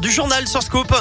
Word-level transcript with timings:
du 0.00 0.10
journal 0.10 0.46
sur 0.48 0.62
Scoop. 0.62 0.92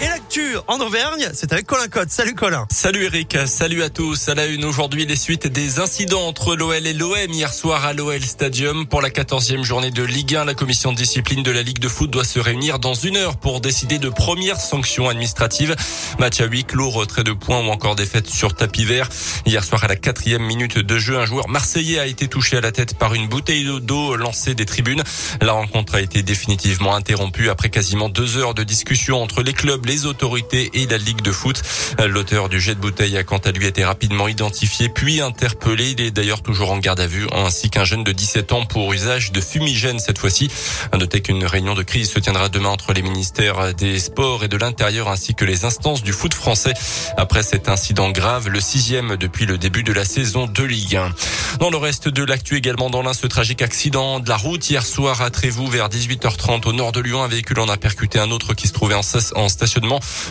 Et 0.00 0.06
l'actu 0.06 0.54
en 0.68 0.78
Auvergne, 0.78 1.28
c'est 1.32 1.52
avec 1.52 1.66
Colin 1.66 1.88
Cotte. 1.88 2.10
Salut 2.10 2.36
Colin. 2.36 2.68
Salut 2.70 3.06
Eric, 3.06 3.36
salut 3.46 3.82
à 3.82 3.90
tous. 3.90 4.28
À 4.28 4.36
la 4.36 4.46
une 4.46 4.64
aujourd'hui, 4.64 5.04
les 5.06 5.16
suites 5.16 5.48
des 5.48 5.80
incidents 5.80 6.28
entre 6.28 6.54
l'OL 6.54 6.86
et 6.86 6.92
l'OM 6.92 7.16
hier 7.30 7.52
soir 7.52 7.84
à 7.84 7.92
l'OL 7.92 8.20
Stadium. 8.22 8.86
Pour 8.86 9.02
la 9.02 9.10
14e 9.10 9.64
journée 9.64 9.90
de 9.90 10.04
Ligue 10.04 10.36
1, 10.36 10.44
la 10.44 10.54
commission 10.54 10.92
de 10.92 10.96
discipline 10.96 11.42
de 11.42 11.50
la 11.50 11.62
Ligue 11.62 11.80
de 11.80 11.88
foot 11.88 12.08
doit 12.08 12.22
se 12.22 12.38
réunir 12.38 12.78
dans 12.78 12.94
une 12.94 13.16
heure 13.16 13.38
pour 13.38 13.60
décider 13.60 13.98
de 13.98 14.08
premières 14.08 14.60
sanctions 14.60 15.08
administratives. 15.08 15.74
Match 16.20 16.40
à 16.40 16.44
huis 16.44 16.62
clos, 16.62 16.90
retrait 16.90 17.24
de 17.24 17.32
points 17.32 17.66
ou 17.66 17.70
encore 17.70 17.96
défaite 17.96 18.28
sur 18.28 18.54
tapis 18.54 18.84
vert. 18.84 19.08
Hier 19.46 19.64
soir 19.64 19.82
à 19.82 19.88
la 19.88 19.96
quatrième 19.96 20.42
minute 20.42 20.78
de 20.78 20.98
jeu, 20.98 21.18
un 21.18 21.26
joueur 21.26 21.48
marseillais 21.48 21.98
a 21.98 22.06
été 22.06 22.28
touché 22.28 22.56
à 22.56 22.60
la 22.60 22.70
tête 22.70 22.96
par 22.96 23.14
une 23.14 23.26
bouteille 23.26 23.66
d'eau 23.80 24.14
lancée 24.14 24.54
des 24.54 24.64
tribunes. 24.64 25.02
La 25.40 25.54
rencontre 25.54 25.96
a 25.96 26.00
été 26.00 26.22
définitivement 26.22 26.94
interrompue 26.94 27.48
après 27.48 27.68
quasiment 27.68 28.08
deux 28.08 28.36
heures 28.36 28.54
de 28.54 28.62
discussion 28.62 29.20
entre 29.20 29.42
les 29.42 29.52
clubs, 29.52 29.87
les 29.88 30.04
autorités 30.04 30.70
et 30.74 30.86
la 30.86 30.98
Ligue 30.98 31.22
de 31.22 31.32
foot. 31.32 31.62
L'auteur 32.06 32.50
du 32.50 32.60
jet 32.60 32.74
de 32.74 32.80
bouteille 32.80 33.16
a 33.16 33.24
quant 33.24 33.38
à 33.38 33.52
lui 33.52 33.66
été 33.66 33.86
rapidement 33.86 34.28
identifié 34.28 34.90
puis 34.90 35.22
interpellé. 35.22 35.92
Il 35.92 36.00
est 36.02 36.10
d'ailleurs 36.10 36.42
toujours 36.42 36.70
en 36.70 36.78
garde 36.78 37.00
à 37.00 37.06
vue 37.06 37.26
ainsi 37.32 37.70
qu'un 37.70 37.84
jeune 37.84 38.04
de 38.04 38.12
17 38.12 38.52
ans 38.52 38.66
pour 38.66 38.92
usage 38.92 39.32
de 39.32 39.40
fumigène 39.40 39.98
cette 39.98 40.18
fois-ci. 40.18 40.50
À 40.92 40.98
noter 40.98 41.22
qu'une 41.22 41.44
réunion 41.46 41.74
de 41.74 41.82
crise 41.82 42.10
se 42.10 42.18
tiendra 42.18 42.50
demain 42.50 42.68
entre 42.68 42.92
les 42.92 43.00
ministères 43.00 43.72
des 43.74 43.98
Sports 43.98 44.44
et 44.44 44.48
de 44.48 44.58
l'Intérieur 44.58 45.08
ainsi 45.08 45.34
que 45.34 45.46
les 45.46 45.64
instances 45.64 46.02
du 46.02 46.12
foot 46.12 46.34
français. 46.34 46.74
Après 47.16 47.42
cet 47.42 47.70
incident 47.70 48.10
grave, 48.10 48.48
le 48.48 48.60
sixième 48.60 49.16
depuis 49.16 49.46
le 49.46 49.56
début 49.56 49.84
de 49.84 49.94
la 49.94 50.04
saison 50.04 50.46
de 50.46 50.64
Ligue 50.64 50.96
1. 50.96 51.14
Dans 51.60 51.70
le 51.70 51.78
reste 51.78 52.08
de 52.08 52.22
l'actu 52.24 52.56
également 52.56 52.90
dans 52.90 53.00
l'un, 53.00 53.14
ce 53.14 53.26
tragique 53.26 53.62
accident 53.62 54.20
de 54.20 54.28
la 54.28 54.36
route 54.36 54.68
hier 54.68 54.84
soir 54.84 55.22
à 55.22 55.30
Trévoux 55.30 55.66
vers 55.66 55.88
18h30 55.88 56.68
au 56.68 56.72
nord 56.74 56.92
de 56.92 57.00
Lyon. 57.00 57.22
Un 57.22 57.28
véhicule 57.28 57.60
en 57.60 57.68
a 57.68 57.78
percuté 57.78 58.18
un 58.18 58.30
autre 58.30 58.52
qui 58.52 58.68
se 58.68 58.74
trouvait 58.74 58.94
en, 58.94 59.00
en 59.34 59.48
station 59.48 59.77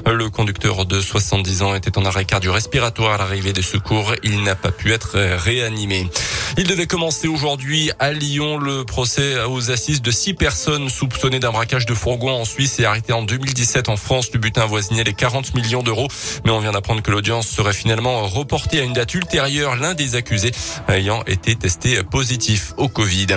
le 0.05 0.29
conducteur 0.29 0.85
de 0.85 1.01
70 1.01 1.61
ans 1.61 1.75
était 1.75 1.97
en 1.97 2.05
arrêt 2.05 2.25
cardio-respiratoire 2.25 3.13
à 3.13 3.17
l'arrivée 3.17 3.53
des 3.53 3.61
secours. 3.61 4.13
Il 4.23 4.43
n'a 4.43 4.55
pas 4.55 4.71
pu 4.71 4.91
être 4.91 5.17
réanimé. 5.17 6.07
Il 6.55 6.65
devait 6.65 6.87
commencer 6.87 7.27
aujourd'hui 7.27 7.91
à 7.99 8.13
Lyon 8.13 8.57
le 8.57 8.85
procès 8.85 9.43
aux 9.43 9.69
assises 9.69 10.01
de 10.01 10.11
six 10.11 10.33
personnes 10.33 10.89
soupçonnées 10.89 11.39
d'un 11.39 11.51
braquage 11.51 11.85
de 11.85 11.93
fourgon 11.93 12.31
en 12.31 12.45
Suisse 12.45 12.79
et 12.79 12.85
arrêtées 12.85 13.13
en 13.13 13.23
2017 13.23 13.89
en 13.89 13.97
France. 13.97 14.31
Le 14.31 14.39
butin 14.39 14.61
avoisinait 14.61 15.03
les 15.03 15.13
40 15.13 15.53
millions 15.53 15.83
d'euros. 15.83 16.07
Mais 16.45 16.51
on 16.51 16.59
vient 16.59 16.71
d'apprendre 16.71 17.01
que 17.01 17.11
l'audience 17.11 17.47
serait 17.47 17.73
finalement 17.73 18.25
reportée 18.27 18.79
à 18.79 18.83
une 18.83 18.93
date 18.93 19.13
ultérieure. 19.13 19.75
L'un 19.75 19.93
des 19.93 20.15
accusés 20.15 20.51
ayant 20.87 21.23
été 21.25 21.55
testé 21.55 22.01
positif 22.03 22.73
au 22.77 22.87
Covid. 22.87 23.27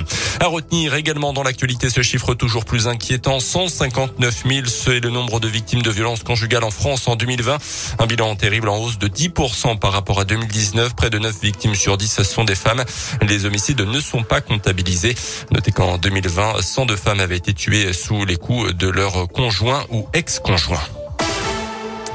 À 0.41 0.47
retenir 0.47 0.95
également 0.95 1.33
dans 1.33 1.43
l'actualité 1.43 1.91
ce 1.91 2.03
chiffre 2.03 2.35
toujours 2.35 2.65
plus 2.65 2.87
inquiétant. 2.87 3.41
159 3.41 4.45
000, 4.49 4.67
c'est 4.67 5.01
le 5.01 5.11
nombre 5.11 5.41
de 5.41 5.49
victimes 5.49 5.83
de 5.83 5.91
violences 5.91 6.23
conjugales 6.23 6.65
en 6.65 6.71
France 6.71 7.09
en 7.09 7.17
2020. 7.17 7.59
Un 7.99 8.07
bilan 8.07 8.37
terrible 8.37 8.69
en 8.69 8.79
hausse 8.79 8.99
de 8.99 9.09
10% 9.09 9.79
par 9.79 9.93
rapport 9.93 10.21
à 10.21 10.25
2019. 10.25 10.95
Près 10.95 11.11
de 11.11 11.19
9 11.19 11.41
victimes 11.43 11.75
sur 11.75 11.99
10 11.99 12.23
sont 12.23 12.45
des 12.45 12.55
femmes. 12.55 12.85
Les 13.23 13.45
homicides 13.45 13.81
ne 13.81 14.01
sont 14.01 14.23
pas 14.23 14.41
comptabilisés. 14.41 15.15
Notez 15.53 15.73
qu'en 15.73 15.99
2020, 15.99 16.63
102 16.63 16.97
femmes 16.97 17.21
avaient 17.21 17.37
été 17.37 17.55
tuées 17.55 17.93
sous 17.93 18.25
les 18.25 18.37
coups 18.37 18.75
de 18.75 18.89
leur 18.89 19.29
conjoint 19.29 19.85
ou 19.91 20.07
ex-conjoint. 20.13 20.81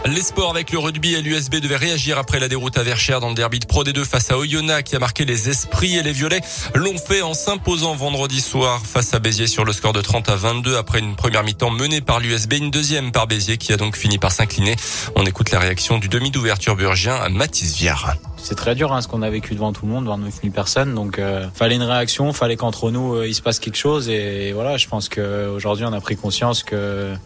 Les 0.07 0.21
sports 0.21 0.51
avec 0.51 0.71
le 0.71 0.77
rugby 0.77 1.15
et 1.15 1.21
l'USB 1.23 1.55
devaient 1.55 1.75
réagir 1.75 2.19
après 2.19 2.39
la 2.39 2.47
déroute 2.47 2.77
à 2.77 2.83
Verchères 2.83 3.19
dans 3.19 3.29
le 3.29 3.33
derby 3.33 3.59
de 3.59 3.65
Pro 3.65 3.83
D2 3.83 4.05
face 4.05 4.29
à 4.29 4.37
Oyonnax 4.37 4.87
qui 4.87 4.95
a 4.95 4.99
marqué 4.99 5.25
les 5.25 5.49
esprits 5.49 5.97
et 5.97 6.03
les 6.03 6.11
violets 6.11 6.41
l'ont 6.75 6.97
fait 6.99 7.23
en 7.23 7.33
s'imposant 7.33 7.95
vendredi 7.95 8.39
soir 8.39 8.83
face 8.85 9.15
à 9.15 9.19
Béziers 9.19 9.47
sur 9.47 9.65
le 9.65 9.73
score 9.73 9.93
de 9.93 10.01
30 10.01 10.29
à 10.29 10.35
22 10.35 10.77
après 10.77 10.99
une 10.99 11.15
première 11.15 11.43
mi-temps 11.43 11.71
menée 11.71 12.01
par 12.01 12.19
l'USB, 12.19 12.53
une 12.53 12.69
deuxième 12.69 13.11
par 13.11 13.25
Béziers 13.25 13.57
qui 13.57 13.73
a 13.73 13.77
donc 13.77 13.97
fini 13.97 14.19
par 14.19 14.31
s'incliner. 14.31 14.75
On 15.15 15.25
écoute 15.25 15.49
la 15.49 15.57
réaction 15.57 15.97
du 15.97 16.07
demi 16.07 16.29
d'ouverture 16.29 16.75
burgien 16.75 17.27
Mathis 17.29 17.75
Viard 17.75 18.15
c'est 18.45 18.53
très 18.53 18.75
dur 18.75 18.93
hein, 18.93 19.01
ce 19.01 19.07
qu'on 19.07 19.23
a 19.23 19.29
vécu 19.31 19.55
devant 19.55 19.73
tout 19.73 19.87
le 19.87 19.91
monde, 19.91 20.03
devant 20.03 20.19
9000 20.19 20.51
personnes. 20.51 20.93
Donc 20.93 21.17
euh, 21.17 21.47
fallait 21.55 21.75
une 21.75 21.81
réaction, 21.81 22.31
fallait 22.31 22.57
qu'entre 22.57 22.91
nous 22.91 23.15
euh, 23.15 23.27
il 23.27 23.33
se 23.33 23.41
passe 23.41 23.59
quelque 23.59 23.75
chose. 23.77 24.07
Et, 24.07 24.51
voilà, 24.53 24.77
je 24.77 24.87
pense 24.87 25.09
qu'aujourd'hui 25.09 25.83
on 25.85 25.93
a 25.93 25.99
pris 25.99 26.15
conscience 26.15 26.61
qu'il 26.63 26.77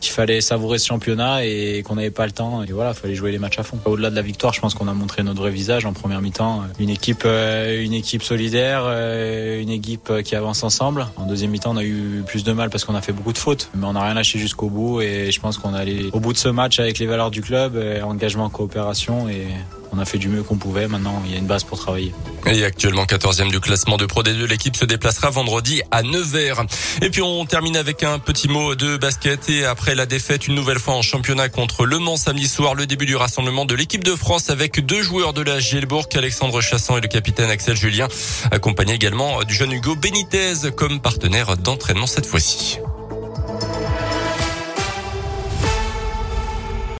fallait 0.04 0.40
savourer 0.40 0.78
ce 0.78 0.88
championnat 0.88 1.44
et 1.44 1.84
qu'on 1.86 1.96
n'avait 1.96 2.10
pas 2.10 2.26
le 2.26 2.32
temps. 2.32 2.64
Et 2.64 2.72
voilà, 2.72 2.94
fallait 2.94 3.16
jouer 3.16 3.34
les 3.34 3.38
matchs 3.38 3.60
à 3.60 3.64
fond. 3.64 3.78
Au-delà 3.84 4.10
de 4.10 4.16
la 4.16 4.22
victoire, 4.22 4.54
je 4.54 4.62
pense 4.62 4.74
qu'on 4.76 4.88
a 4.88 4.94
montré 4.94 5.22
notre 5.24 5.42
vrai 5.42 5.52
visage 5.52 5.86
en 5.86 5.92
première 5.92 6.22
mi-temps. 6.22 6.64
Une 6.80 6.90
équipe, 6.90 7.24
euh, 7.26 7.84
une 7.84 7.94
équipe 7.94 8.24
solidaire, 8.24 8.84
euh, 8.86 9.62
une 9.62 9.72
équipe 9.72 10.22
qui 10.24 10.38
avance 10.38 10.64
ensemble. 10.64 11.08
En 11.18 11.26
deuxième 11.26 11.52
mi-temps, 11.52 11.72
on 11.74 11.78
a 11.78 11.84
eu 11.84 12.24
plus 12.26 12.46
de 12.46 12.54
mal 12.54 12.70
parce 12.70 12.86
qu'on 12.86 12.96
a 12.96 13.02
fait 13.02 13.12
beaucoup 13.12 13.34
de 13.34 13.38
fautes, 13.38 13.70
mais 13.76 13.86
on 13.86 13.94
n'a 13.94 14.04
rien 14.04 14.14
lâché 14.14 14.40
jusqu'au 14.40 14.70
bout. 14.70 15.02
Et 15.02 15.34
je 15.34 15.40
pense 15.42 15.58
qu'on 15.58 15.76
est 15.76 15.80
allé 15.80 16.10
au 16.14 16.22
bout 16.22 16.32
de 16.32 16.38
ce 16.38 16.48
match 16.48 16.80
avec 16.80 16.98
les 16.98 17.08
valeurs 17.08 17.30
du 17.30 17.42
club, 17.42 17.78
engagement, 18.04 18.50
coopération 18.50 19.28
et 19.28 19.48
on 19.92 20.00
a 20.00 20.06
fait 20.06 20.18
du 20.18 20.30
mieux 20.30 20.44
qu'on 20.44 20.58
pouvait. 20.58 20.88
Maintenant, 20.88 21.22
il 21.26 21.32
y 21.32 21.36
a 21.36 21.38
une 21.38 21.48
base 21.48 21.64
pour 21.64 21.80
travailler. 21.80 22.14
Et 22.46 22.64
actuellement 22.64 23.04
14e 23.04 23.50
du 23.50 23.60
classement 23.60 23.98
de 23.98 24.06
Pro 24.06 24.24
D2, 24.24 24.46
l'équipe 24.46 24.76
se 24.76 24.86
déplacera 24.86 25.30
vendredi 25.30 25.82
à 25.92 26.04
Nevers. 26.04 26.64
Et 27.02 27.10
puis 27.10 27.22
on 27.22 27.46
termine 27.46 27.76
avec 27.76 28.04
un 28.04 28.20
petit 28.20 28.48
mot 28.48 28.76
de 28.76 28.98
basket 28.98 29.50
et 29.50 29.66
après 29.66 29.96
la 29.96 30.06
défaite 30.06 30.48
une 30.48 30.56
nouvelle 30.56 30.80
fois 30.80 30.96
en 30.96 31.02
championnat 31.02 31.50
contre 31.50 31.86
Le 31.86 32.00
Mans 32.00 32.18
samedi 32.18 32.48
soir, 32.48 32.76
le 32.76 32.86
début 32.86 33.06
du 33.06 33.16
rassemblement 33.16 33.66
de 33.66 33.76
l'équipe 33.76 34.04
de 34.04 34.16
France 34.16 34.50
avec 34.50 34.86
deux 34.86 35.02
joueurs 35.02 35.34
de 35.34 35.42
la 35.42 35.60
Gielbourg, 35.60 36.08
Alexandre 36.16 36.62
Chassan 36.62 36.98
et 36.98 37.02
le 37.02 37.08
capitaine 37.08 37.50
Axel 37.50 37.76
Julien, 37.76 38.08
accompagné 38.52 38.94
également 38.94 39.44
du 39.44 39.54
jeune 39.54 39.72
Hugo 39.72 39.96
Benitez 39.96 40.72
comme 40.76 41.00
partenaire 41.00 41.58
d'entraînement 41.58 42.08
cette 42.08 42.26
fois-ci. 42.26 42.80